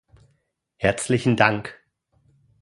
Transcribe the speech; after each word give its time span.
Herzlichen 0.77 1.35
Dank! 1.35 1.79